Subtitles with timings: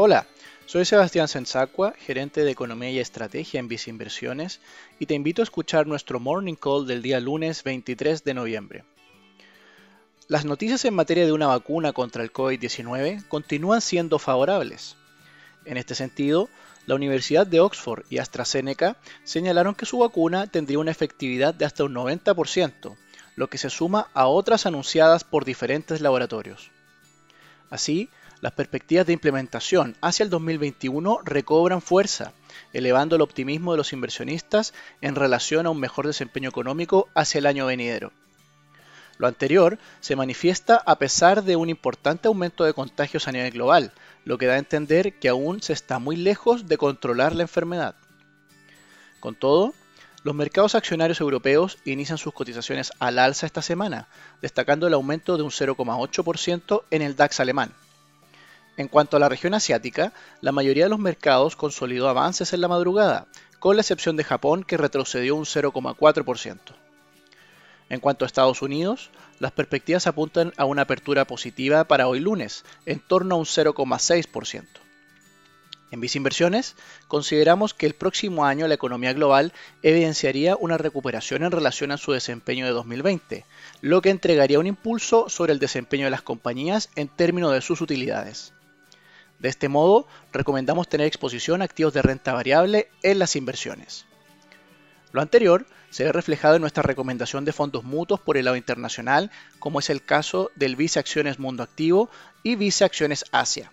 [0.00, 0.28] Hola,
[0.66, 4.60] soy Sebastián Sensacua, gerente de Economía y Estrategia en Vice Inversiones,
[5.00, 8.84] y te invito a escuchar nuestro Morning Call del día lunes 23 de noviembre.
[10.28, 14.94] Las noticias en materia de una vacuna contra el COVID-19 continúan siendo favorables.
[15.64, 16.48] En este sentido,
[16.86, 21.82] la Universidad de Oxford y AstraZeneca señalaron que su vacuna tendría una efectividad de hasta
[21.82, 22.96] un 90%,
[23.34, 26.70] lo que se suma a otras anunciadas por diferentes laboratorios.
[27.70, 28.08] Así,
[28.40, 32.32] las perspectivas de implementación hacia el 2021 recobran fuerza,
[32.72, 37.46] elevando el optimismo de los inversionistas en relación a un mejor desempeño económico hacia el
[37.46, 38.12] año venidero.
[39.18, 43.92] Lo anterior se manifiesta a pesar de un importante aumento de contagios a nivel global,
[44.24, 47.96] lo que da a entender que aún se está muy lejos de controlar la enfermedad.
[49.18, 49.74] Con todo,
[50.24, 54.08] los mercados accionarios europeos inician sus cotizaciones al alza esta semana,
[54.42, 57.72] destacando el aumento de un 0,8% en el DAX alemán.
[58.76, 62.68] En cuanto a la región asiática, la mayoría de los mercados consolidó avances en la
[62.68, 63.26] madrugada,
[63.58, 66.58] con la excepción de Japón que retrocedió un 0,4%.
[67.88, 69.10] En cuanto a Estados Unidos,
[69.40, 74.66] las perspectivas apuntan a una apertura positiva para hoy lunes, en torno a un 0,6%.
[75.90, 76.76] En Inversiones,
[77.06, 82.12] consideramos que el próximo año la economía global evidenciaría una recuperación en relación a su
[82.12, 83.46] desempeño de 2020,
[83.80, 87.80] lo que entregaría un impulso sobre el desempeño de las compañías en términos de sus
[87.80, 88.52] utilidades.
[89.38, 94.04] De este modo, recomendamos tener exposición a activos de renta variable en las inversiones.
[95.12, 99.30] Lo anterior se ve reflejado en nuestra recomendación de fondos mutuos por el lado internacional,
[99.58, 102.10] como es el caso del Vice Acciones Mundo Activo
[102.42, 103.72] y Vice Acciones Asia.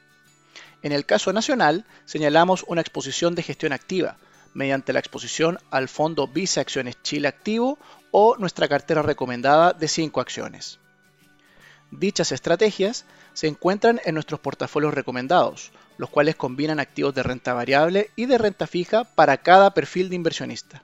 [0.85, 4.17] En el caso nacional, señalamos una exposición de gestión activa,
[4.53, 7.79] mediante la exposición al fondo Vice Acciones Chile Activo
[8.11, 10.77] o nuestra cartera recomendada de 5 acciones.
[11.89, 18.11] Dichas estrategias se encuentran en nuestros portafolios recomendados, los cuales combinan activos de renta variable
[18.15, 20.83] y de renta fija para cada perfil de inversionista.